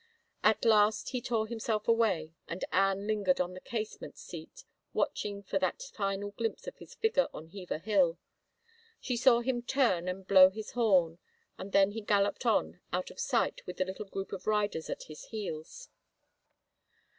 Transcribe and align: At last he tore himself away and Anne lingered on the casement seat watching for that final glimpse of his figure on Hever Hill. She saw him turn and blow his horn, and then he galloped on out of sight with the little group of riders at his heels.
At 0.43 0.65
last 0.65 1.09
he 1.09 1.21
tore 1.21 1.45
himself 1.45 1.87
away 1.87 2.33
and 2.47 2.65
Anne 2.71 3.05
lingered 3.05 3.39
on 3.39 3.53
the 3.53 3.59
casement 3.59 4.17
seat 4.17 4.63
watching 4.93 5.43
for 5.43 5.59
that 5.59 5.83
final 5.93 6.31
glimpse 6.31 6.65
of 6.65 6.77
his 6.77 6.95
figure 6.95 7.27
on 7.35 7.49
Hever 7.49 7.77
Hill. 7.77 8.17
She 8.99 9.15
saw 9.15 9.41
him 9.41 9.61
turn 9.61 10.07
and 10.07 10.25
blow 10.27 10.49
his 10.49 10.71
horn, 10.71 11.19
and 11.55 11.71
then 11.71 11.91
he 11.91 12.01
galloped 12.01 12.47
on 12.47 12.81
out 12.91 13.11
of 13.11 13.19
sight 13.19 13.61
with 13.67 13.77
the 13.77 13.85
little 13.85 14.05
group 14.05 14.31
of 14.33 14.47
riders 14.47 14.89
at 14.89 15.03
his 15.03 15.25
heels. 15.25 15.89